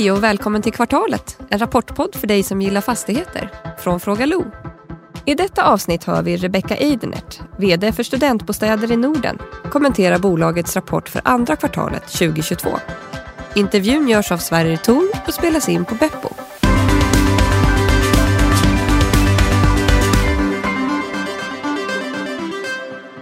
[0.00, 4.44] Hej och välkommen till Kvartalet, en rapportpodd för dig som gillar fastigheter, från Fråga Lo.
[5.24, 9.38] I detta avsnitt hör vi Rebecca Eidenert, VD för Studentbostäder i Norden,
[9.70, 12.68] kommentera bolagets rapport för andra kvartalet 2022.
[13.54, 16.28] Intervjun görs av Sverrir Thor och spelas in på Beppo.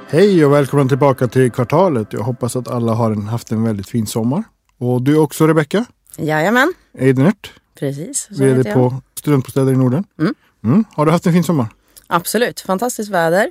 [0.08, 2.12] Hej och välkommen tillbaka till kvartalet.
[2.12, 4.44] Jag hoppas att alla har haft en väldigt fin sommar.
[4.78, 5.84] Och du också Rebecka
[6.18, 8.28] Jajamän, Eidenert, precis.
[8.32, 10.04] Så VD på Studentbostäder i Norden.
[10.20, 10.34] Mm.
[10.64, 10.84] Mm.
[10.94, 11.66] Har du haft en fin sommar?
[12.06, 13.50] Absolut, fantastiskt väder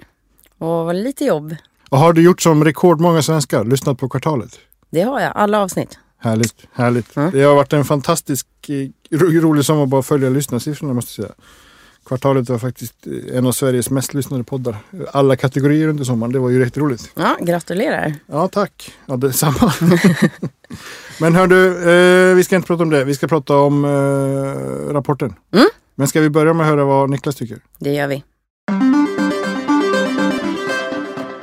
[0.58, 1.56] och lite jobb.
[1.90, 4.60] Och har du gjort som rekordmånga svenskar, lyssnat på kvartalet?
[4.90, 6.00] Det har jag, alla avsnitt.
[6.20, 7.16] Härligt, härligt.
[7.18, 7.32] Mm.
[7.32, 11.28] Det har varit en fantastisk eh, ro- rolig sommar bara att följa lyssnarsiffrorna måste jag
[11.28, 11.36] säga.
[12.08, 14.78] Kvartalet var faktiskt eh, en av Sveriges mest lyssnade poddar.
[15.12, 16.34] Alla kategorier under sommaren.
[16.34, 17.12] Det var ju riktigt roligt.
[17.16, 18.16] Ja, gratulerar.
[18.26, 18.94] Ja, tack.
[19.06, 19.74] Ja, detsamma.
[21.20, 23.04] Men hör du, eh, vi ska inte prata om det.
[23.04, 25.34] Vi ska prata om eh, rapporten.
[25.54, 25.68] Mm.
[25.96, 27.60] Men ska vi börja med att höra vad Niklas tycker?
[27.80, 28.24] Det gör vi.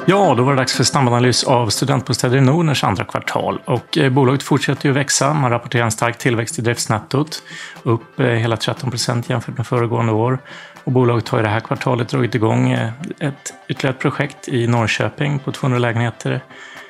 [0.07, 3.61] Ja, då var det dags för snabbanalys av Studentbostäder i Nordens andra kvartal.
[3.65, 5.35] Och eh, bolaget fortsätter ju växa.
[5.35, 7.43] Man rapporterar en stark tillväxt i driftsnettot.
[7.83, 10.39] Upp eh, hela 13 procent jämfört med föregående år.
[10.85, 14.67] Och bolaget har i det här kvartalet dragit igång eh, ett ytterligare ett projekt i
[14.67, 16.41] Norrköping på 200 lägenheter.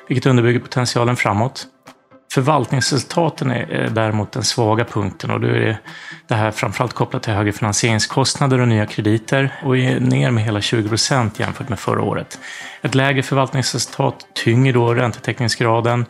[0.07, 1.67] Vilket underbygger potentialen framåt.
[2.35, 5.77] Förvaltningsresultaten är däremot den svaga punkten och då är det,
[6.27, 10.61] det här framförallt kopplat till högre finansieringskostnader och nya krediter och är ner med hela
[10.61, 12.39] 20 procent jämfört med förra året.
[12.81, 16.05] Ett lägre förvaltningsresultat tynger då räntetäckningsgraden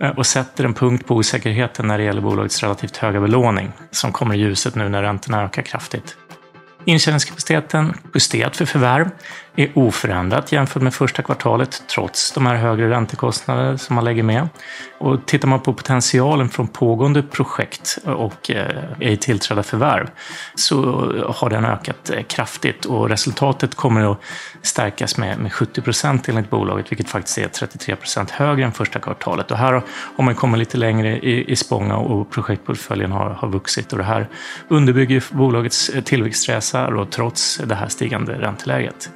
[0.00, 4.12] eh, och sätter en punkt på osäkerheten när det gäller bolagets relativt höga belåning som
[4.12, 6.16] kommer i ljuset nu när räntorna ökar kraftigt.
[6.84, 9.10] Intjäningskapaciteten justerat för förvärv
[9.58, 14.48] är oförändrat jämfört med första kvartalet trots de här högre räntekostnader som man lägger med.
[14.98, 20.10] Och tittar man på potentialen från pågående projekt och eh, ej tillträdda förvärv
[20.54, 20.76] så
[21.36, 24.18] har den ökat eh, kraftigt och resultatet kommer att
[24.62, 29.50] stärkas med, 70 procent enligt bolaget vilket faktiskt är 33 procent högre än första kvartalet.
[29.50, 29.82] Och här har-
[30.22, 34.28] man kommit lite längre i, i Spånga och projektportföljen har, har vuxit och det här
[34.68, 39.10] underbygger bolagets eh, tillväxtresa då, trots det här stigande ränteläget.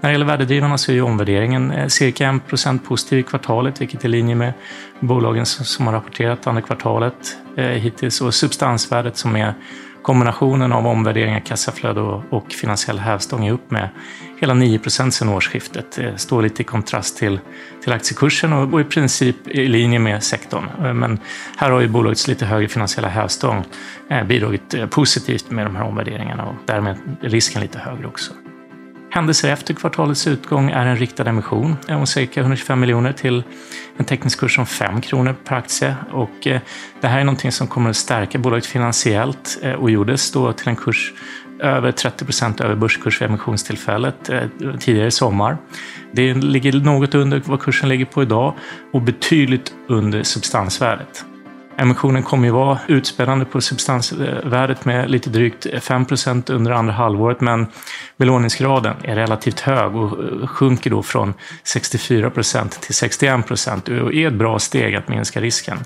[0.00, 3.80] När det gäller värdedrivarna så är ju omvärderingen eh, cirka 1 % positiv i kvartalet,
[3.80, 4.52] vilket är i linje med
[5.00, 8.20] bolagen som har rapporterat andra kvartalet eh, hittills.
[8.20, 9.54] Och substansvärdet som är
[10.02, 13.88] kombinationen av omvärderingar, kassaflöde och, finansiell hävstång är upp med
[14.40, 15.96] hela 9 % sedan årsskiftet.
[15.96, 17.40] Det står lite i kontrast till,
[17.82, 20.96] till aktiekursen och, i princip i linje med sektorn.
[20.98, 21.18] Men
[21.56, 23.64] här har ju bolagets lite högre finansiella hävstång
[24.28, 28.32] bidragit positivt med de här omvärderingarna och därmed är risken lite högre också.
[29.10, 33.42] Händelser efter kvartalets utgång är en riktad emission om cirka 125 miljoner till
[33.96, 35.96] en teknisk kurs om 5 kronor per aktie.
[36.12, 36.60] Och eh,
[37.00, 40.68] det här är någonting som kommer att stärka bolaget finansiellt eh, och gjordes då till
[40.68, 41.12] en kurs
[41.60, 44.42] över 30 procent över börskurs vid emissionstillfället eh,
[44.80, 45.56] tidigare i sommar.
[46.12, 48.54] Det ligger något under vad kursen ligger på idag
[48.92, 51.24] och betydligt under substansvärdet.
[51.80, 57.66] Emissionen kommer ju vara utspännande på substansvärdet med lite drygt 5% under andra halvåret, men
[58.16, 61.34] belåningsgraden är relativt hög och eh, sjunker då från
[61.64, 65.78] 64% till 61 procent och är ett bra steg att minska risken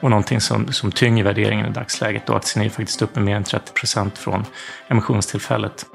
[0.00, 3.44] och någonting som, som tynger värderingen i dagsläget och aktien är faktiskt uppe mer än
[3.44, 4.44] 30% från
[4.88, 5.86] emissionstillfället.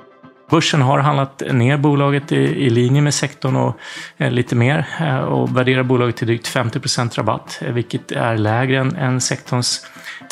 [0.52, 3.78] Börsen har handlat ner bolaget i, i linje med sektorn och
[4.18, 6.80] eh, lite mer eh, och värderar bolaget till drygt 50
[7.18, 9.86] rabatt, eh, vilket är lägre än, än sektorns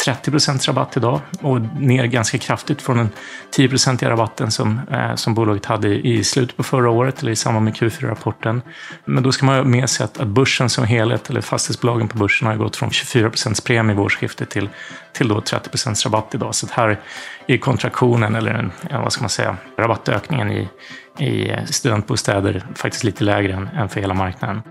[0.05, 3.09] 30% rabatt idag och ner ganska kraftigt från den
[3.51, 3.67] 10
[4.09, 7.65] rabatten som, eh, som bolaget hade i, i slutet på förra året eller i samband
[7.65, 8.61] med Q4-rapporten.
[9.05, 12.17] Men då ska man ha med sig att, att börsen som helhet, eller fastighetsbolagen på
[12.17, 13.31] börsen, har gått från 24
[13.65, 14.69] premie vid årsskiftet till,
[15.13, 16.55] till då 30% rabatt idag.
[16.55, 16.99] Så att här
[17.47, 20.69] är kontraktionen, eller en, vad ska man säga, rabattökningen i,
[21.25, 24.61] i studentbostäder faktiskt lite lägre än, än för hela marknaden.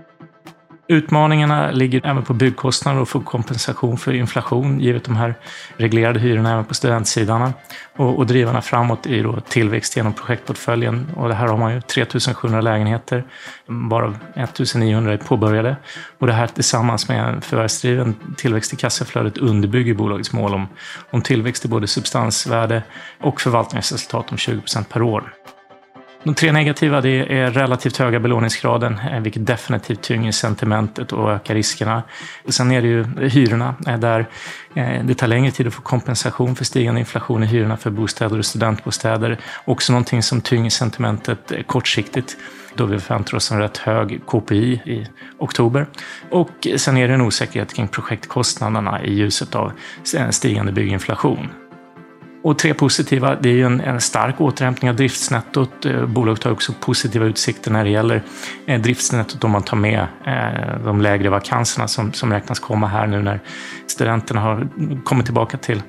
[0.91, 5.35] Utmaningarna ligger även på byggkostnader och få kompensation för inflation givet de här
[5.77, 7.53] reglerade hyrorna även på studentsidan.
[7.95, 11.81] Och, och drivarna framåt är då tillväxt genom projektportföljen och det här har man ju
[11.81, 13.23] 3700 lägenheter,
[13.65, 15.75] varav 1900 är påbörjade.
[16.17, 20.67] Och det här tillsammans med en förvärvsdriven tillväxt i kassaflödet underbygger bolagets mål om,
[21.11, 22.83] om tillväxt i både substansvärde
[23.21, 25.33] och förvaltningsresultat om 20 procent per år.
[26.23, 31.53] De tre negativa det är relativt höga belåningsgraden, eh, vilket definitivt tynger sentimentet och ökar
[31.53, 32.03] riskerna.
[32.49, 34.25] Sen är det ju hyrorna, eh, där
[34.73, 38.37] eh, det tar längre tid att få kompensation för stigande inflation i hyrorna för bostäder
[38.37, 39.37] och studentbostäder.
[39.65, 42.37] Också någonting som tynger sentimentet kortsiktigt
[42.75, 45.07] då vi förväntar oss en rätt hög KPI i
[45.37, 45.85] oktober.
[46.29, 49.71] Och sen är det en osäkerhet kring projektkostnaderna i ljuset av
[50.31, 51.49] stigande bygginflation.
[52.41, 55.85] Och tre positiva, det är ju en, en stark återhämtning av driftsnettot.
[55.85, 58.23] Eh, bolaget har också positiva utsikter när det gäller
[58.65, 63.07] eh, driftsnettot om man tar med eh, de lägre vakanserna som, som räknas komma här
[63.07, 63.39] nu när
[63.87, 64.67] studenterna har
[65.03, 65.81] kommit tillbaka till,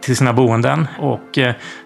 [0.00, 1.38] till sina boenden och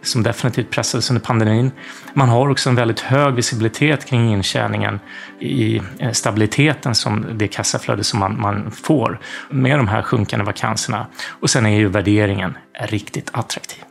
[0.03, 1.71] som definitivt pressades under pandemin.
[2.15, 5.01] Man har också en väldigt hög visibilitet kring intjäningen
[5.41, 5.81] i
[6.13, 9.21] stabiliteten som det kassaflöde som man, man får
[9.51, 11.07] med de här sjunkande vakanserna.
[11.41, 13.85] Och sen är ju värderingen riktigt attraktiv.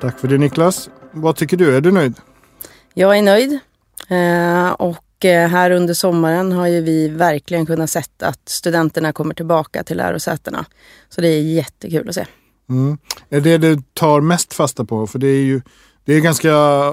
[0.00, 0.90] Tack för det Niklas.
[1.12, 1.76] Vad tycker du?
[1.76, 2.14] Är du nöjd?
[2.94, 3.58] Jag är nöjd.
[4.08, 9.34] Eh, och eh, här under sommaren har ju vi verkligen kunnat se att studenterna kommer
[9.34, 10.64] tillbaka till lärosätena.
[11.08, 12.26] Så det är jättekul att se.
[12.68, 12.98] Mm.
[13.28, 15.06] Är det det du tar mest fasta på?
[15.06, 15.60] För det är ju
[16.08, 16.52] det är ganska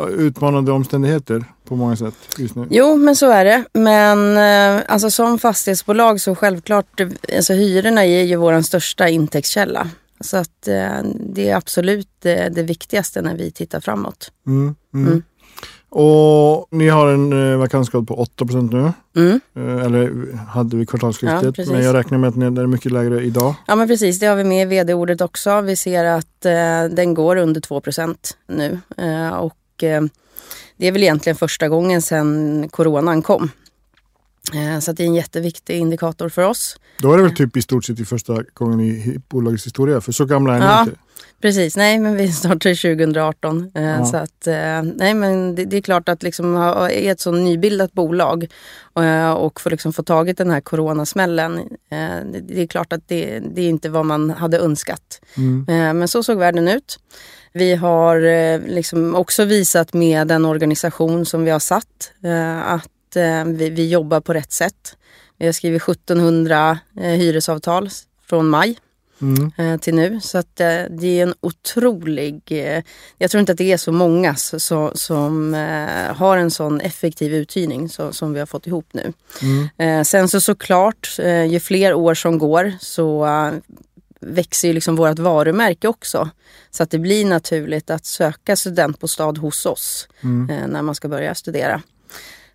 [0.09, 2.67] utmanande omständigheter på många sätt just nu.
[2.69, 3.65] Jo, men så är det.
[3.73, 7.01] Men eh, alltså, som fastighetsbolag så självklart,
[7.35, 9.89] alltså, hyrorna är ju vår största intäktskälla.
[10.19, 11.03] Så att eh,
[11.33, 14.31] det är absolut det, det, viktigaste när vi tittar framåt.
[14.47, 15.07] Mm, mm.
[15.07, 15.23] Mm.
[15.97, 18.93] Och ni har en eh, vakansgrad på 8% nu.
[19.21, 19.39] Mm.
[19.55, 21.57] Eh, eller hade vi kvartalsskiftet.
[21.57, 23.55] Ja, men jag räknar med att den är mycket lägre idag.
[23.67, 25.61] Ja men precis, det har vi med i vd-ordet också.
[25.61, 28.15] Vi ser att eh, den går under 2%
[28.47, 28.79] nu.
[28.97, 30.01] Eh, och eh,
[30.77, 33.49] det är väl egentligen första gången sedan coronan kom.
[34.53, 36.79] Eh, så det är en jätteviktig indikator för oss.
[36.99, 40.11] Då är det väl typ i stort sett i första gången i bolagets historia, för
[40.11, 40.95] så gamla är ni ja, inte.
[41.41, 43.71] Precis, nej men vi startade 2018.
[43.75, 44.05] Eh, ja.
[44.05, 47.93] Så att, eh, nej men det, det, är klart att liksom i ett så nybildat
[47.93, 48.47] bolag
[49.37, 51.69] och få liksom få tagit den här coronasmällen.
[52.41, 55.21] Det är klart att det, det är inte vad man hade önskat.
[55.37, 55.97] Mm.
[55.97, 56.99] Men så såg världen ut.
[57.53, 58.19] Vi har
[58.67, 62.11] liksom också visat med den organisation som vi har satt
[62.65, 64.97] att eh, vi, vi, jobbar på rätt sätt.
[65.37, 67.89] Vi har skrivit 1700 eh, hyresavtal
[68.29, 68.77] från maj
[69.21, 69.51] mm.
[69.57, 70.19] eh, till nu.
[70.21, 72.63] Så att det är en otrolig...
[73.17, 74.35] Jag tror inte att det är så många
[74.93, 79.13] som eh, har en sån effektiv uthyrning så, som vi har fått ihop nu.
[79.77, 80.05] Mm.
[80.05, 81.15] sen så såklart,
[81.49, 83.27] ju fler år som går så
[84.19, 86.29] växer ju liksom vårt varumärke också.
[86.71, 90.71] Så att det blir naturligt att söka studentbostad hos oss mm.
[90.71, 91.81] när man ska börja studera.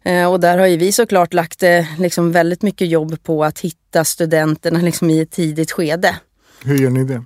[0.05, 3.59] Eh, och där har ju vi såklart lagt eh, liksom väldigt mycket jobb på att
[3.59, 6.17] hitta studenterna liksom i ett tidigt skede.
[6.65, 7.25] Hur gör ni det?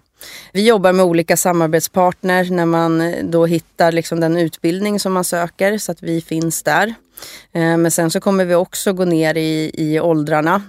[0.52, 5.24] Vi jobbar med olika samarbetspartner när man eh, då hittar liksom den utbildning som man
[5.24, 6.94] söker så att vi finns där.
[7.52, 10.62] Men sen så kommer vi också gå ner i, i åldrarna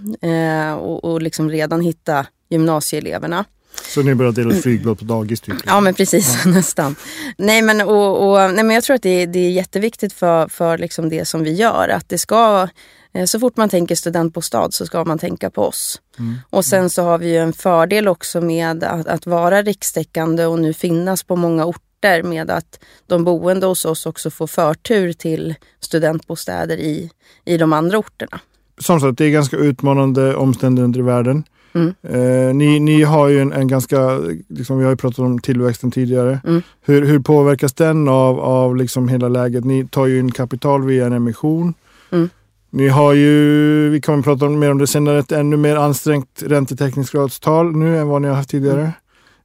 [0.80, 3.46] och, och liksom redan hitta gymnasieeleverna.
[3.88, 5.42] Så ni börjar dela flygblad på dagis?
[5.42, 5.56] Typ.
[5.66, 6.52] Ja men precis, ja.
[6.52, 6.96] nästan.
[7.38, 10.48] Nej men, och, och, nej, men jag tror att det är, det är jätteviktigt för,
[10.48, 11.90] för liksom det som vi gör.
[11.90, 12.68] Att det ska,
[13.14, 16.02] eh, så fort man tänker studentbostad så ska man tänka på oss.
[16.20, 16.36] Mm.
[16.50, 20.60] Och sen så har vi ju en fördel också med att, att vara rikstäckande och
[20.60, 25.56] nu finnas på många orter med att de boende hos oss också får förtur till
[25.80, 27.12] studentbostäder i,
[27.46, 28.40] i de andra orterna.
[28.78, 31.44] Som sagt, det är ganska utmanande omständigheter i världen.
[31.76, 31.94] Mm.
[32.04, 35.92] Eh, ni, ni har ju en, en, ganska, liksom, vi har ju pratat om tillväxten
[35.92, 36.40] tidigare.
[36.48, 36.62] Mm.
[36.86, 39.66] Hur, hur påverkas den av, av liksom hela läget?
[39.66, 41.74] Ni tar ju in kapital via en emission.
[42.12, 42.30] Mm.
[42.70, 47.76] Ni har ju, vi kommer prata mer om det senare, ett ännu mer ansträngt räntetäckningsgradstal
[47.76, 48.80] nu än vad ni har haft tidigare.
[48.80, 48.92] Mm.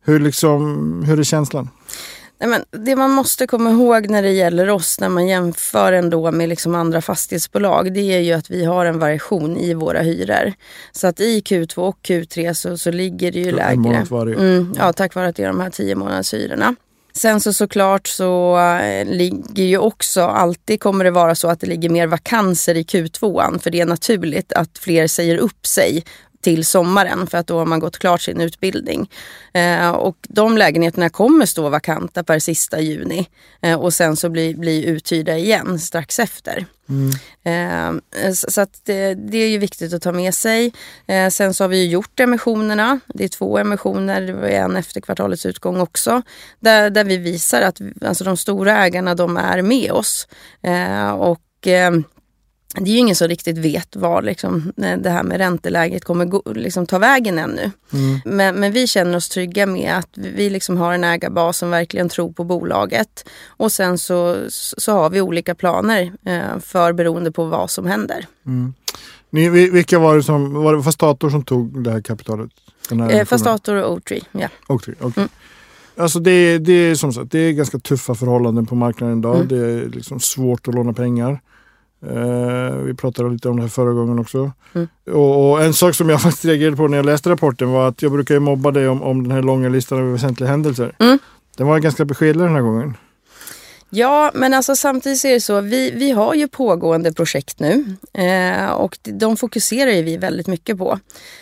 [0.02, 1.68] Hur, liksom, hur är känslan?
[2.40, 6.30] Nej, men det man måste komma ihåg när det gäller oss när man jämför ändå
[6.32, 10.52] med liksom andra fastighetsbolag det är ju att vi har en variation i våra hyror.
[10.92, 14.06] Så att i Q2 och Q3 så, så ligger det ju lägre.
[14.35, 16.75] Mm, ja, tack vare att det är de här 10 månaders hyrorna.
[17.12, 21.66] Sen så såklart så äh, ligger ju också, alltid kommer det vara så att det
[21.66, 23.59] ligger mer vakanser i Q2.
[23.59, 26.04] För det är naturligt att fler säger upp sig
[26.40, 29.11] till sommaren för att då har man gått klart sin utbildning.
[29.52, 33.28] Eh, och de lägenheterna kommer stå vakanta per sista juni
[33.62, 36.66] eh, och sen så blir, blir uthyrda igen strax efter.
[36.88, 38.00] Mm.
[38.12, 40.73] Eh, så att det, det, är ju viktigt att ta med sig.
[41.06, 43.00] Eh, sen så har vi gjort emissionerna.
[43.06, 46.23] Det är två emissioner, det var en efter kvartalets utgång också.
[46.61, 50.28] Där, där vi visar att alltså de stora ägarna de är med oss.
[50.62, 51.90] Eh, och eh,
[52.74, 56.42] det är ju ingen som riktigt vet var liksom, det här med ränteläget kommer gå,
[56.54, 57.70] liksom, ta vägen ännu.
[57.92, 58.20] Mm.
[58.24, 62.08] Men, men, vi känner oss trygga med att vi liksom har en ägarbas som verkligen
[62.08, 63.28] tror på bolaget.
[63.46, 68.26] Och sen så, så har vi olika planer eh, för beroende på vad som händer.
[68.46, 68.74] Mm.
[69.30, 72.50] Ni, vilka var det som, var det Fastator som tog det här kapitalet?
[72.90, 74.48] Här eh, Fastator och Oatry, ja.
[74.68, 75.22] Oatry, okay.
[75.22, 75.28] Mm.
[75.96, 79.36] Alltså det, det är som sagt, det är ganska tuffa förhållanden på marknaden idag.
[79.36, 79.48] Mm.
[79.48, 81.40] Det är liksom svårt att låna pengar.
[82.07, 84.52] Uh, vi pratade lite om det här förra gången också.
[84.73, 84.88] Mm.
[85.11, 88.02] Och, och, en sak som jag faktiskt reagerade på när jag läste rapporten var att
[88.02, 90.95] jag brukar ju mobba dig om, om den här långa listan över väsentliga händelser.
[90.99, 91.19] Mm.
[91.57, 92.95] Den var ganska beskedlig den här gången.
[93.92, 98.71] Ja, men alltså samtidigt är det så, vi, vi har ju pågående projekt nu eh,
[98.71, 100.99] och de fokuserar ju vi väldigt mycket på.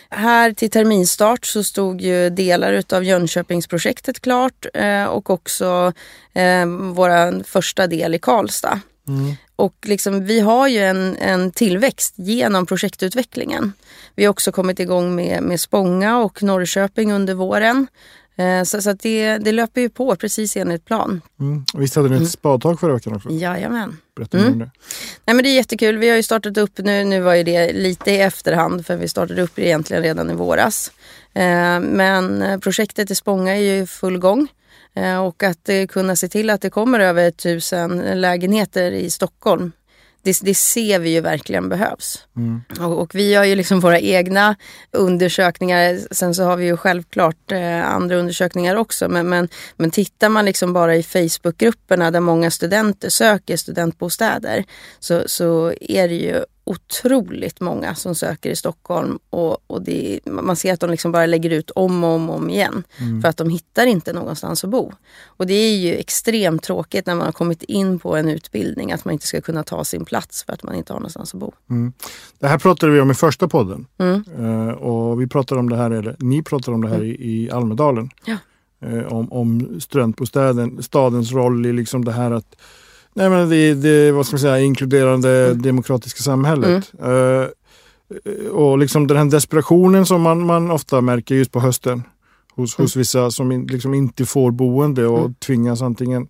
[0.09, 5.93] Här till terminstart så stod ju delar utav Jönköpingsprojektet klart eh, och också
[6.33, 8.79] eh, vår första del i Karlstad.
[9.09, 9.35] Mm.
[9.55, 13.73] Och liksom, vi har ju en, en tillväxt genom projektutvecklingen.
[14.15, 17.87] Vi har också kommit igång med, med Spånga och Norrköping under våren.
[18.35, 21.21] Eh, så, så det, det löper ju på precis enligt plan.
[21.39, 21.65] Mm.
[21.73, 22.29] Visst hade ni ett mm.
[22.29, 23.29] spadtag förra veckan också?
[23.31, 23.97] Jajamän.
[24.15, 24.53] Berätta mm.
[24.53, 24.71] om det.
[25.25, 25.97] Nej, men det är jättekul.
[25.97, 27.03] Vi har ju startat upp nu.
[27.03, 30.33] Nu var ju det lite i efterhand för vi startade upp det egentligen redan i
[30.33, 30.91] våras.
[31.33, 34.47] Eh, men projektet i Spånga är ju i full gång.
[34.95, 39.71] Eh, och att kunna se till att det kommer över tusen lägenheter i Stockholm
[40.21, 42.25] det, det, ser vi ju verkligen behövs.
[42.37, 42.61] Mm.
[42.79, 44.55] Och, och, vi har ju liksom våra egna
[44.91, 45.99] undersökningar.
[46.11, 49.09] Sen så har vi ju självklart eh, andra undersökningar också.
[49.09, 54.63] Men, men, men tittar man liksom bara i Facebookgrupperna där många studenter söker studentbostäder
[54.99, 60.55] så, så är det ju otroligt många som söker i Stockholm och, och det, man
[60.55, 63.21] ser att de liksom bara lägger ut om och om, om igen mm.
[63.21, 64.91] för att de hittar inte någonstans att bo.
[65.25, 69.05] Och det är ju extremt tråkigt när man har kommit in på en utbildning att
[69.05, 71.51] man inte ska kunna ta sin plats för att man inte har någonstans att bo.
[71.69, 71.93] Mm.
[72.39, 74.23] Det här pratade vi om i första podden mm.
[74.39, 77.07] uh, och vi pratade om det här, eller ni pratade om det här mm.
[77.07, 78.09] i, i Almedalen.
[78.25, 78.37] Ja.
[78.85, 82.55] Uh, om, om studentbostäden, stadens roll i liksom det här att
[83.13, 85.61] Nej men det, det vad ska man säga, inkluderande mm.
[85.61, 86.91] demokratiska samhället.
[86.99, 87.11] Mm.
[87.11, 87.47] Uh,
[88.51, 92.03] och liksom den här desperationen som man, man ofta märker just på hösten
[92.55, 92.85] hos, mm.
[92.85, 95.33] hos vissa som in, liksom inte får boende och mm.
[95.33, 96.27] tvingas antingen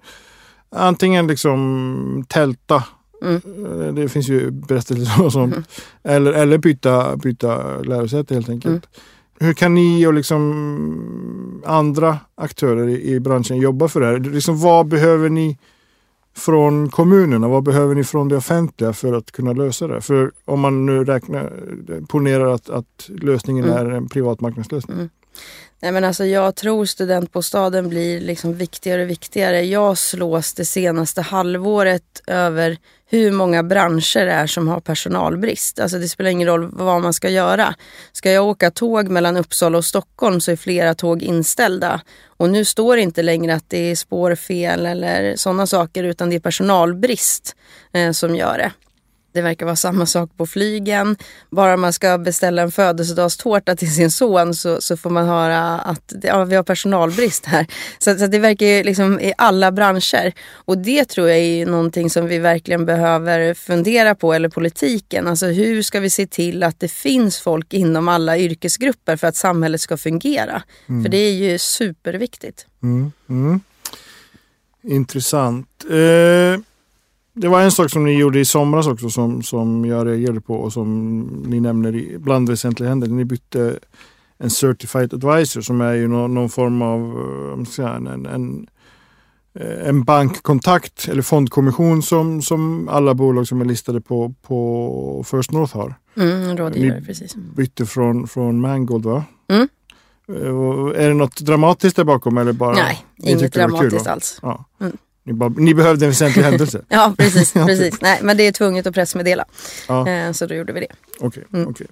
[0.71, 2.83] antingen liksom tälta
[3.21, 3.41] Mm.
[3.65, 5.53] Eh, det finns ju berättelser och sånt.
[5.53, 5.65] Mm.
[6.03, 8.73] Eller, eller byta, byta lärosäte helt enkelt.
[8.73, 8.81] Mm.
[9.39, 14.19] Hur kan ni och liksom andra aktörer i, i branschen jobba för det här?
[14.19, 15.57] Liksom, vad behöver ni
[16.37, 17.47] från kommunerna?
[17.47, 20.01] Vad behöver ni från det offentliga för att kunna lösa det?
[20.01, 21.53] För om man nu räknar,
[22.07, 23.77] ponerar att, att lösningen mm.
[23.77, 24.97] är en privat marknadslösning.
[24.97, 25.09] Mm.
[25.81, 29.61] Nej, men alltså, jag tror studentbostaden blir liksom viktigare och viktigare.
[29.61, 32.77] Jag slås det senaste halvåret över
[33.11, 35.79] hur många branscher det är som har personalbrist.
[35.79, 37.75] Alltså det spelar ingen roll vad man ska göra.
[38.11, 42.01] Ska jag åka tåg mellan Uppsala och Stockholm så är flera tåg inställda.
[42.27, 46.35] Och nu står det inte längre att det är spårfel eller sådana saker utan det
[46.35, 47.55] är personalbrist
[47.93, 48.71] eh, som gör det.
[49.31, 51.15] Det verkar vara samma sak på flygen.
[51.49, 56.13] Bara man ska beställa en födelsedagstårta till sin son så, så får man höra att
[56.23, 57.67] ja, vi har personalbrist här.
[57.99, 60.33] Så, så det verkar ju liksom i alla branscher.
[60.51, 65.27] Och det tror jag är någonting som vi verkligen behöver fundera på, eller politiken.
[65.27, 69.35] Alltså hur ska vi se till att det finns folk inom alla yrkesgrupper för att
[69.35, 70.63] samhället ska fungera?
[70.89, 71.03] Mm.
[71.03, 72.65] För det är ju superviktigt.
[72.83, 73.11] Mm.
[73.29, 73.61] Mm.
[74.83, 75.85] Intressant.
[75.89, 76.68] Eh
[77.41, 80.55] det var en sak som ni gjorde i somras också som, som jag reagerade på
[80.55, 83.15] och som ni nämner i bland väsentliga händelser.
[83.15, 83.79] Ni bytte
[84.37, 88.67] en certified advisor som är ju någon, någon form av säga, en, en,
[89.85, 95.77] en bankkontakt eller fondkommission som, som alla bolag som är listade på, på First North
[95.77, 95.95] har.
[96.17, 97.35] Mm, rådgivare, Ni precis.
[97.35, 99.23] bytte från, från Mangold va?
[99.49, 99.67] Mm.
[100.95, 102.75] Är det något dramatiskt där bakom eller bara?
[102.75, 104.39] Nej, inget dramatiskt alls.
[104.41, 104.65] Ja.
[104.81, 104.97] Mm.
[105.29, 106.81] Ni, bara, ni behövde en väsentlig händelse?
[106.89, 107.53] ja, precis.
[107.65, 108.01] precis.
[108.01, 109.45] Nej, men det är tvunget att pressmeddela.
[109.87, 110.07] Ja.
[110.07, 110.87] Eh, så då gjorde vi det.
[111.19, 111.27] Okej.
[111.27, 111.67] Okay, mm.
[111.67, 111.87] okay.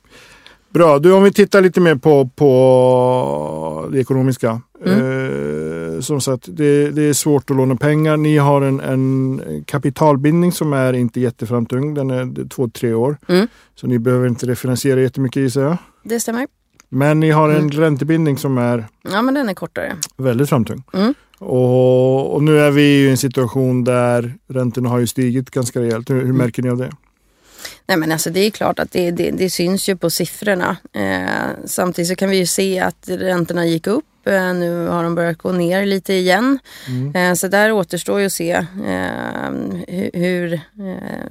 [0.70, 4.62] Bra, du om vi tittar lite mer på, på det ekonomiska.
[4.86, 5.96] Mm.
[5.96, 8.17] Eh, som sagt, det, det, är svårt att låna pengar.
[8.17, 11.94] Ni har en, en kapitalbindning som är inte jätteframtung.
[11.94, 13.17] Den är två, tre år.
[13.27, 13.48] Mm.
[13.75, 15.77] Så ni behöver inte refinansiera jättemycket gissar jag.
[16.03, 16.48] Det stämmer.
[16.89, 17.72] Men ni har en mm.
[17.72, 19.98] räntebindning som är Ja, men den är kortare.
[20.17, 20.84] Väldigt framtung.
[20.94, 21.13] Mm.
[21.39, 26.10] Och, och, nu är vi i en situation där räntorna har ju stigit ganska rejält.
[26.10, 26.38] Hur, hur mm.
[26.38, 26.91] märker ni av det?
[27.86, 30.77] Nej men alltså det är klart att det, det, det syns ju på siffrorna.
[30.94, 35.15] Eh, samtidigt så kan vi ju se att räntorna gick upp Eh, nu har de
[35.15, 36.60] börjat gå ner lite igen.
[36.88, 37.15] Mm.
[37.15, 38.65] Eh, så där återstår ju att se
[40.13, 40.60] hur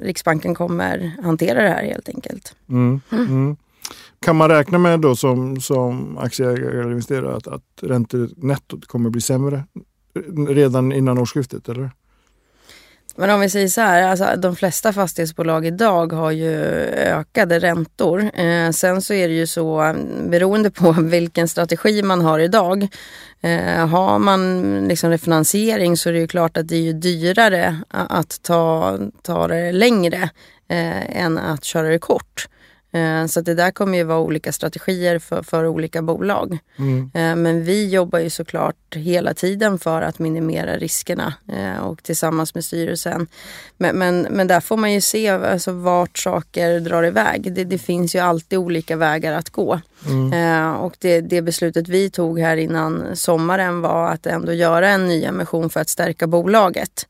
[0.03, 2.55] Riksbanken kommer hantera det här helt enkelt.
[2.69, 3.01] Mm.
[3.13, 3.57] Mm.
[4.27, 9.21] Kan man räkna med då som, som aktieägare eller investerare att, att räntenettot kommer bli
[9.21, 9.65] sämre
[10.49, 11.69] redan innan årsskiftet?
[11.69, 11.91] Eller?
[13.17, 16.55] Men om vi säger så här, alltså, de flesta fastighetsbolag idag har ju
[16.93, 18.31] ökade räntor.
[18.35, 19.95] Eh, sen så är det ju så
[20.29, 22.89] beroende på vilken strategi man har idag.
[23.41, 27.81] Eh, har man liksom refinansiering så är det ju klart att det är ju dyrare
[27.89, 30.31] att ta, ta det längre
[30.69, 32.49] eh, än att köra det kort.
[32.97, 36.59] Eh, så det där kommer ju vara olika strategier för, för olika bolag.
[36.79, 37.11] Mm.
[37.15, 42.55] Eh, men vi jobbar ju såklart hela tiden för att minimera riskerna eh, och tillsammans
[42.55, 43.27] med styrelsen.
[43.77, 47.53] Men, men, men där får man ju se alltså, vart saker drar iväg.
[47.53, 49.81] Det, det finns ju alltid olika vägar att gå.
[50.09, 50.77] Mm.
[50.77, 55.25] Och det, det beslutet vi tog här innan sommaren var att ändå göra en ny
[55.25, 57.07] emission för att stärka bolaget.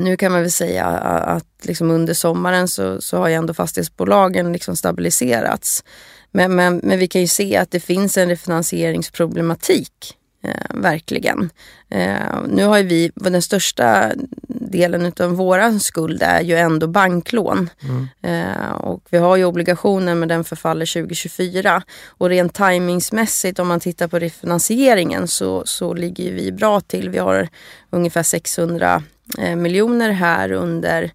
[0.00, 4.52] Nu kan man väl säga att liksom under sommaren så, så har ju ändå fastighetsbolagen
[4.52, 5.84] liksom stabiliserats.
[6.32, 10.16] Men, men, men vi kan ju se att det finns en refinansieringsproblematik.
[10.42, 11.50] Eh, verkligen.
[11.90, 14.12] Eh, nu har ju vi, den största
[14.48, 17.70] delen av våran skuld är ju ändå banklån.
[17.82, 18.08] Mm.
[18.22, 21.82] Eh, och vi har ju obligationer men den förfaller 2024.
[22.06, 27.10] Och rent tajmingsmässigt om man tittar på refinansieringen så, så ligger vi bra till.
[27.10, 27.48] Vi har
[27.90, 29.02] ungefär 600 eh,
[29.38, 31.12] miljoner här under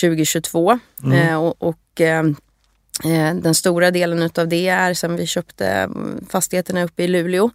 [0.00, 0.78] 2022.
[1.04, 1.28] Mm.
[1.28, 2.24] Eh, och, och eh,
[3.04, 5.88] eh, den stora delen utav det är sen vi köpte
[6.28, 7.50] fastigheterna uppe i Luleå.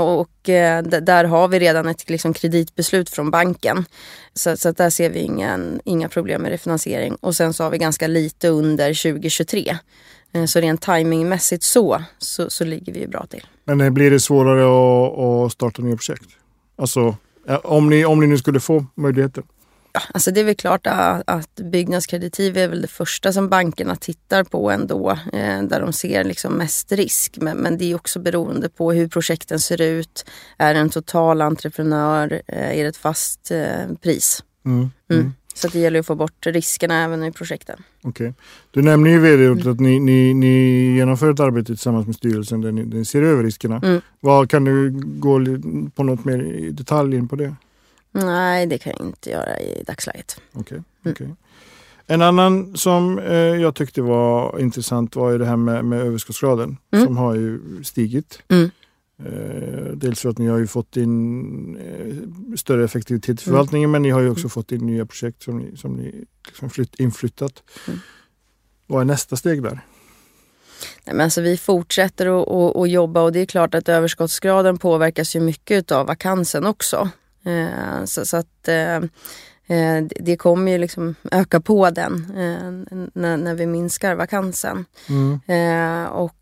[0.00, 3.84] Och där har vi redan ett liksom kreditbeslut från banken.
[4.34, 7.14] Så, så där ser vi ingen, inga problem med refinansiering.
[7.14, 9.76] Och sen så har vi ganska lite under 2023.
[10.46, 13.46] Så rent timingmässigt så, så, så ligger vi bra till.
[13.64, 16.28] Men blir det svårare att, att starta nya projekt?
[16.76, 17.16] Alltså
[17.62, 19.44] om ni, om ni nu skulle få möjligheten?
[19.92, 23.96] Ja, alltså det är väl klart att, att byggnadskreditiv är väl det första som bankerna
[23.96, 27.38] tittar på ändå, eh, där de ser liksom mest risk.
[27.40, 30.24] Men, men, det är också beroende på hur projekten ser ut.
[30.58, 32.42] Är det en total entreprenör?
[32.46, 34.44] Eh, är det ett fast eh, pris?
[34.64, 34.90] Mm.
[35.10, 35.32] Mm.
[35.60, 37.82] Så det gäller att få bort riskerna även i projekten.
[38.02, 38.32] Okay.
[38.70, 39.72] Du nämner ju vd mm.
[39.72, 43.22] att ni, ni, ni genomför ett arbete tillsammans med styrelsen där ni, där ni ser
[43.22, 43.80] över riskerna.
[43.84, 44.00] Mm.
[44.20, 45.40] Vad, kan du gå
[45.94, 47.54] på något mer i detalj in på det?
[48.12, 50.40] Nej, det kan jag inte göra i dagsläget.
[50.54, 51.12] Okay, mm.
[51.12, 51.26] okay.
[52.06, 56.76] En annan som eh, jag tyckte var intressant var ju det här med, med överskottsgraden
[56.90, 57.04] mm.
[57.06, 58.42] som har ju stigit.
[59.26, 59.86] Mm.
[59.86, 63.92] Eh, dels för att ni har ju fått in eh, större effektivitet i förvaltningen mm.
[63.92, 64.50] men ni har ju också mm.
[64.50, 67.62] fått in nya projekt som ni, som ni liksom flytt, inflyttat.
[67.88, 68.00] Mm.
[68.86, 69.80] Vad är nästa steg där?
[71.04, 72.26] Nej, men alltså vi fortsätter
[72.82, 77.10] att jobba och det är klart att överskottsgraden påverkas ju mycket av vakansen också.
[77.44, 78.68] Eh, så, så, att
[80.20, 82.32] det kommer ju liksom öka på den
[83.14, 84.84] när, när vi minskar vakansen.
[85.08, 86.06] Mm.
[86.06, 86.39] Och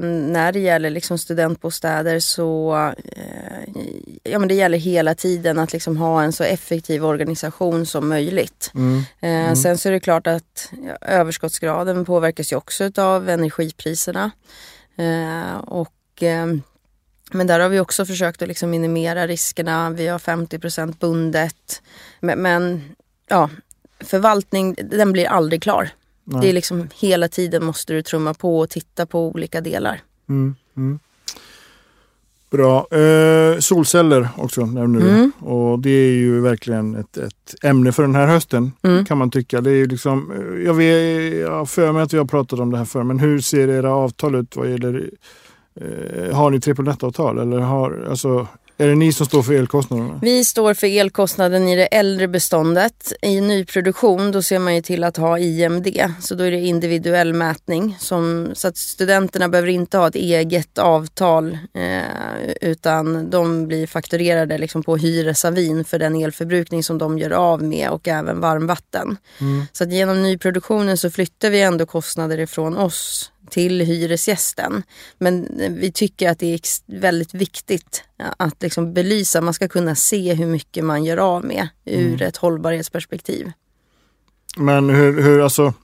[0.00, 3.74] när det gäller liksom studentbostäder så eh,
[4.22, 8.70] ja, men det gäller hela tiden att liksom ha en så effektiv organisation som möjligt.
[8.74, 8.98] Mm.
[8.98, 9.56] Eh, mm.
[9.56, 14.30] Sen så är det klart att överskottsgraden påverkas ju också av energipriserna.
[15.60, 16.22] och,
[17.32, 19.90] men där har vi också försökt att liksom minimera riskerna.
[19.90, 21.82] Vi har 50% bundet.
[22.20, 22.82] Men, men
[23.28, 23.50] ja,
[24.00, 25.90] förvaltning den blir aldrig klar.
[26.30, 26.40] Nej.
[26.40, 30.00] Det är liksom hela tiden måste du trumma på och titta på olika delar.
[30.28, 30.98] Mm, mm.
[32.50, 32.86] Bra.
[32.90, 35.10] Eh, solceller också nämner du.
[35.10, 35.32] Mm.
[35.38, 39.04] Och det är ju verkligen ett, ett ämne för den här hösten mm.
[39.04, 39.60] kan man tycka.
[39.60, 40.74] Det är liksom, eh, jag,
[41.50, 43.94] har för mig att vi har pratat om det här förr, men hur ser era
[43.94, 45.10] avtal ut vad gäller
[45.74, 48.46] eh, har ni trippel avtal eller har, alltså,
[48.80, 50.18] är det ni som står för elkostnaderna?
[50.22, 53.12] Vi står för elkostnaden i det äldre beståndet.
[53.22, 55.88] I nyproduktion då ser man ju till att ha IMD,
[56.20, 57.96] så då är det individuell mätning.
[58.00, 62.00] Som, så att studenterna behöver inte ha ett eget avtal eh,
[62.60, 67.90] utan de blir fakturerade liksom på hyresavin för den elförbrukning som de gör av med
[67.90, 69.16] och även varmvatten.
[69.40, 69.62] Mm.
[69.72, 74.82] Så att genom nyproduktionen så flyttar vi ändå kostnader ifrån oss till hyresgästen.
[75.18, 75.48] Men
[75.80, 78.04] vi tycker att det är väldigt viktigt
[78.36, 82.28] att liksom belysa, man ska kunna se hur mycket man gör av med ur mm.
[82.28, 83.52] ett hållbarhetsperspektiv.
[84.56, 85.74] Men hur, hur alltså,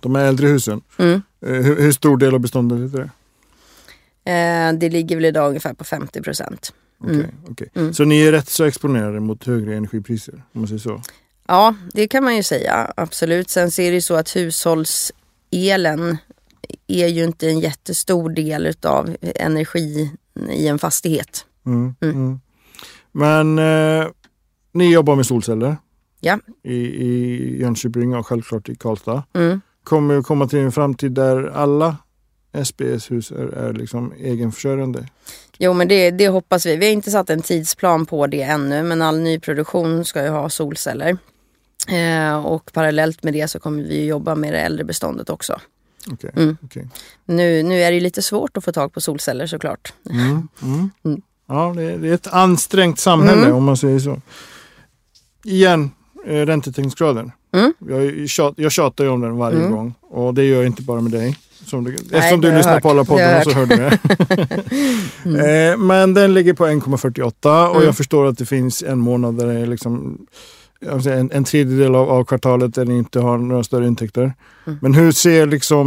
[0.00, 1.22] de här äldre husen, mm.
[1.46, 3.10] Eh, hur, hur, stor del av beståndet är det?
[4.32, 6.72] Eh, det ligger väl idag ungefär på 50 procent.
[7.04, 7.18] Mm.
[7.18, 7.68] Okay, okay.
[7.74, 7.94] Mm.
[7.94, 11.02] Så ni är rätt så exponerade mot högre energipriser, om man säger så?
[11.46, 13.50] Ja, det kan man ju säga, absolut.
[13.50, 14.28] Sen ser det ju så att
[15.54, 16.16] hushållselen
[16.86, 20.10] är ju inte en jättestor del utav energi
[20.50, 21.46] i en fastighet.
[21.66, 22.40] Mm, mm.
[23.12, 24.06] Men eh,
[24.72, 25.76] ni jobbar med solceller
[26.20, 26.38] Ja.
[26.62, 29.22] i, i Jönköping och självklart i Karlstad.
[29.34, 29.60] Mm.
[29.84, 31.96] Kommer komma till en framtid där alla
[32.64, 35.08] SBS-hus är, är liksom egenförsörjande?
[35.58, 36.76] Jo men det, det hoppas vi.
[36.76, 40.48] Vi har inte satt en tidsplan på det ännu men all nyproduktion ska ju ha
[40.48, 41.18] solceller.
[41.88, 45.60] Eh, och parallellt med det så kommer vi jobba med det äldre beståndet också.
[46.12, 46.56] Okej, Mm.
[46.62, 46.88] okej.
[47.24, 49.92] Nu, nu är det lite svårt att få tag på solceller såklart.
[50.10, 50.90] Mm, mm.
[51.04, 51.22] Mm.
[51.48, 53.54] Ja, det är, det är ett ansträngt samhälle Mm.
[53.56, 54.20] om man säger så.
[55.44, 55.90] Igen,
[56.26, 57.32] eh, räntetäckningsgraden.
[57.52, 57.72] Mm.
[57.88, 61.00] Jag, tjat, jag tjatar ju om den varje gång och det gör jag inte bara
[61.00, 61.36] med dig.
[61.66, 62.82] Som du, det eftersom du lyssnar hört.
[62.82, 63.98] på alla poddarna så hörde du det.
[65.72, 69.46] eh, men den ligger på 1,48 och jag förstår att det finns en månad där
[69.46, 70.26] det är liksom
[70.86, 74.32] en, en tredjedel av, av kvartalet där ni inte har några större intäkter.
[74.66, 74.78] Mm.
[74.82, 75.86] Men hur ser liksom,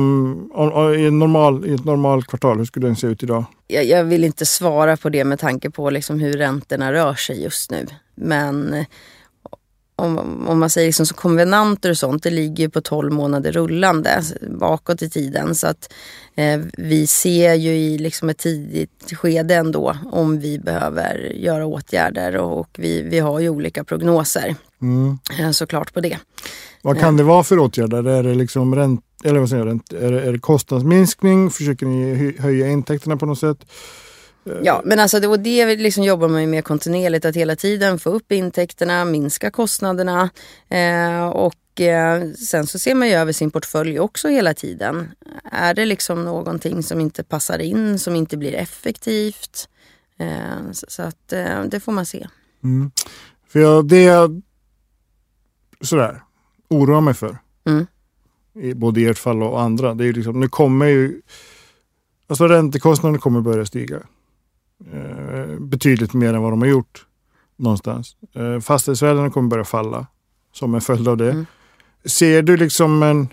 [0.54, 3.46] om, om, i, en normal, i ett normalt kvartal, hur skulle den se ut idag?
[3.68, 7.44] Jag, jag vill inte svara på det med tanke på liksom hur räntorna rör sig
[7.44, 7.86] just nu.
[8.16, 8.86] Men
[9.98, 14.22] om, om man säger liksom som konvenanter och sånt, det ligger på 12 månader rullande
[14.60, 15.56] bakåt i tiden.
[15.56, 15.94] Så att
[16.36, 22.38] eh, vi ser ju i liksom ett tidigt skede ändå om vi behöver göra åtgärder
[22.38, 25.18] och, och vi, vi har ju olika prognoser Mm.
[25.40, 26.18] eh, såklart på det.
[26.82, 28.04] Vad kan det vara för åtgärder?
[28.08, 31.50] Är det liksom ränt, eller vad säger jag, är, det, är det kostnadsminskning?
[31.50, 33.58] Försöker ni hö- höja intäkterna på något sätt?
[34.64, 38.00] Ja, men alltså det, och det liksom jobbar man ju med kontinuerligt, att hela tiden
[38.00, 40.30] få upp intäkterna, minska kostnaderna
[40.70, 45.12] eh, och eh, sen så ser man ju över sin portfölj också hela tiden.
[45.52, 49.70] Är det liksom någonting som inte passar in, som inte blir effektivt?
[50.20, 52.28] Eh, så, så att eh, det får man se.
[52.64, 52.92] Mm.
[53.48, 54.42] För jag, det jag
[55.82, 56.24] sådär,
[56.70, 57.88] oroar mig för, Mm.
[58.56, 61.22] i både i ert fall och andra, det är ju liksom, nu kommer ju,
[62.28, 64.00] alltså räntekostnaderna kommer börja stiga.
[64.94, 67.06] Eh, betydligt mer än vad de har gjort
[67.56, 68.16] någonstans.
[68.36, 70.08] Eh, fastighetsvärdena kommer börja falla
[70.54, 71.32] som en följd av det.
[71.32, 71.46] Mm.
[72.06, 73.28] Ser du liksom en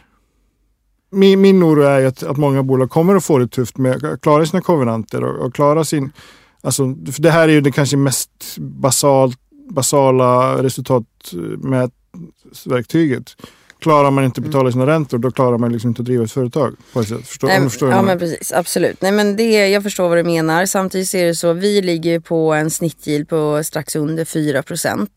[1.15, 4.21] min, min oro är att, att många bolag kommer att få det tufft med att
[4.21, 6.13] klara sina kovenanter och, och klara sin...
[6.61, 9.39] Alltså, för det här är ju det kanske mest basalt,
[9.71, 13.37] basala resultatmätverktyget.
[13.85, 16.33] Klarar man inte att betala sina räntor, då klarar man liksom inte att driva ett
[16.33, 16.77] företag.
[16.93, 17.29] På ett sätt.
[17.29, 19.03] Förstår, Nej, förstår ja men precis, absolut.
[19.03, 20.67] Nej, men det, jag förstår vad du menar.
[20.67, 25.09] Samtidigt ser det så, vi ligger på en snittyield på strax under 4%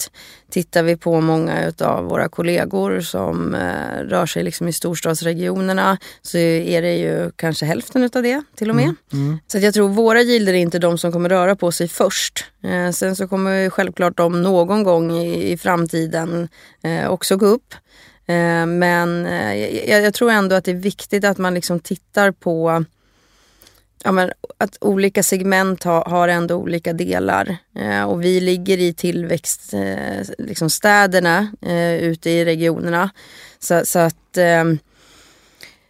[0.50, 6.38] Tittar vi på många av våra kollegor som eh, rör sig liksom i storstadsregionerna så
[6.38, 8.96] är det ju kanske hälften av det till och med.
[9.14, 9.38] Mm.
[9.48, 12.46] Så att jag tror våra yielder är inte de som kommer röra på sig först.
[12.64, 16.50] Eh, sen så kommer självklart de någon gång i, i framtiden
[16.84, 17.74] eh, också gå upp.
[18.28, 19.56] Eh, men eh,
[19.90, 22.86] jag, jag tror ändå att det är viktigt att man liksom tittar på
[24.04, 27.58] ja, men att olika segment har, har ändå olika delar.
[27.76, 33.10] Eh, och vi ligger i tillväxtstäderna eh, liksom städerna, eh, ute i regionerna.
[33.60, 34.64] Så, så att eh,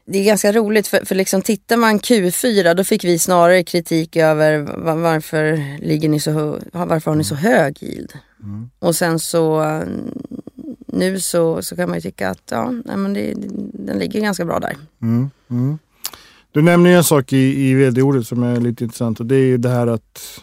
[0.06, 4.16] det är ganska roligt för, för liksom tittar man Q4 då fick vi snarare kritik
[4.16, 8.14] över va- varför, ligger ni så, varför har ni så hög yield.
[8.44, 8.70] Mm.
[8.80, 9.62] Och sen så
[10.98, 13.34] nu så, så kan man ju tycka att ja, nej, men det,
[13.74, 14.78] den ligger ganska bra där.
[15.02, 15.30] Mm.
[15.50, 15.78] Mm.
[16.52, 19.46] Du nämner ju en sak i, i vd-ordet som är lite intressant och det är
[19.46, 20.42] ju det här att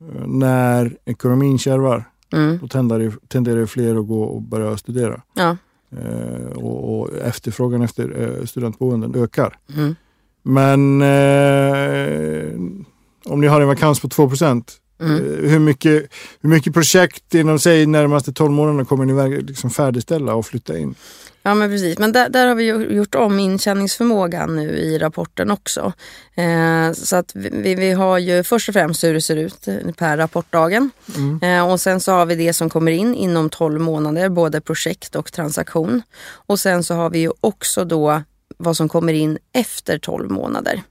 [0.00, 2.58] eh, när ekonomin kärvar Mm.
[2.58, 5.22] då tenderar, tenderar fler att gå och börja studera.
[5.34, 5.56] Ja.
[5.98, 9.58] Eh, och, och efterfrågan efter eh, studentboenden ökar.
[9.76, 9.94] Mm.
[10.42, 12.52] Men eh,
[13.24, 15.16] om ni har en vakans på 2 procent, Mm.
[15.44, 16.06] eh, hur, mycket,
[16.40, 20.94] hur mycket projekt inom sig närmaste 12 månaderna kommer ni liksom färdigställa och flytta in?
[21.42, 25.92] Ja men precis, men där, där har vi gjort om intjäningsförmågan nu i rapporten också.
[26.34, 29.68] Eh, så att vi, vi- vi har ju först och främst hur det ser ut
[29.96, 30.90] per rapportdagen.
[31.16, 31.40] Mm.
[31.42, 35.16] Eh, och sen så har vi det som kommer in inom 12 månader, både projekt
[35.16, 36.02] och transaktion.
[36.32, 38.22] Och sen så har vi ju också då
[38.56, 40.82] vad som kommer in efter 12 månader.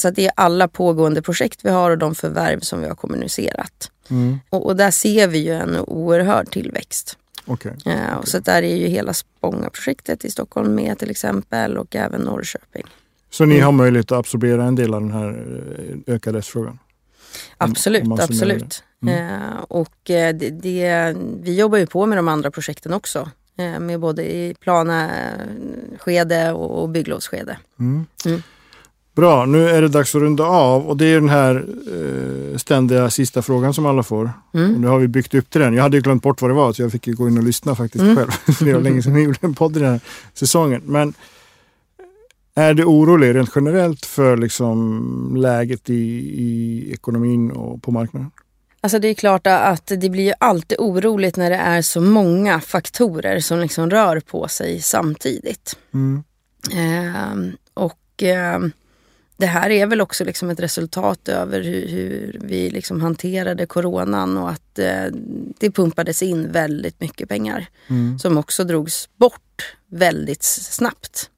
[0.00, 2.94] Så att det är alla pågående projekt vi har och de förvärv som vi har
[2.94, 3.90] kommunicerat.
[4.08, 4.38] Mm.
[4.50, 7.18] Och, och där ser vi ju en oerhörd tillväxt.
[7.46, 7.72] Okej.
[7.84, 12.20] Ja, och så där är ju hela Spånga-projektet i Stockholm med till exempel och även
[12.20, 12.86] Norrköping.
[13.30, 13.64] Så ni Mm.
[13.64, 15.28] har möjlighet att absorbera en del av den här
[16.06, 16.78] eh, ökade efterfrågan?
[17.58, 18.82] Om- Absolut, om summerar absolut.
[19.00, 19.12] det.
[19.12, 23.30] Eh, och eh, det, det, vi jobbar ju på med de andra projekten också.
[23.58, 27.58] Eh, med både i planaskede och, och bygglovsskede.
[27.78, 28.06] Mm.
[28.26, 28.42] Mm.
[29.20, 31.54] Bra, nu är det dags att runda av och det är den här
[32.52, 34.30] eh, ständiga sista frågan som alla får.
[34.48, 34.72] Och Mm.
[34.80, 35.74] nu har vi byggt upp till den.
[35.74, 37.44] Jag hade ju glömt bort vad det var så jag fick ju gå in och
[37.44, 38.16] lyssna faktiskt Mm.
[38.16, 38.30] själv.
[38.64, 40.00] Det var länge sedan vi gjorde en podd i den här
[40.34, 40.82] säsongen.
[40.84, 41.14] Men
[42.54, 45.94] Är du orolig rent generellt för liksom läget i,
[46.42, 48.30] i ekonomin och på marknaden?
[48.80, 52.60] Alltså det är klart att det blir ju alltid oroligt när det är så många
[52.60, 55.76] faktorer som liksom rör på sig samtidigt.
[55.94, 56.22] Mm.
[56.72, 58.58] Eh, och eh,
[59.40, 64.36] det här är väl också liksom ett resultat över hur, hur vi liksom hanterade coronan
[64.38, 65.04] och att eh,
[65.58, 68.18] det pumpades in väldigt mycket pengar Mm.
[68.18, 71.30] som också drogs bort väldigt snabbt.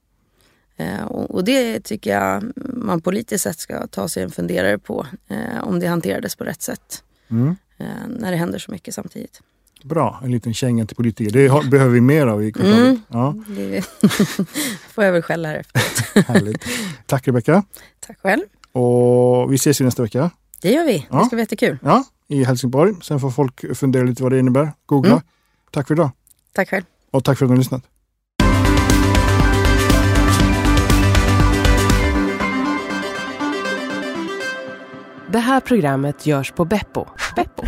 [0.77, 5.07] Eh, och, och det tycker jag man politiskt sett ska ta sig en funderare på
[5.29, 7.57] eh, om det hanterades på rätt sätt Mm.
[7.79, 9.41] eh, när det händer så mycket samtidigt.
[9.85, 11.31] Bra, en liten känga till politiker.
[11.33, 12.79] Det har, behöver vi mer av i kvartalet.
[12.79, 13.01] Mm.
[13.09, 13.83] Ja, Det
[14.95, 15.67] får jag väl skälla här
[16.27, 16.65] härligt.
[17.07, 17.65] Tack Rebecka.
[18.07, 18.43] Tack själv.
[18.73, 20.31] Och vi ses ju nästa vecka.
[20.63, 21.07] Det gör vi.
[21.11, 21.19] Ja.
[21.19, 21.79] Det ska bli jättekul.
[21.83, 22.95] Ja, i Helsingborg.
[23.03, 24.73] Sen får folk fundera lite vad det innebär.
[24.87, 25.13] Googla.
[25.13, 25.23] Mm.
[25.71, 26.11] Tack för idag.
[26.53, 26.85] Tack själv.
[27.11, 27.83] Och tack för att ni har lyssnat.
[35.33, 37.07] Det här programmet görs på Beppo.
[37.37, 37.63] Beppo.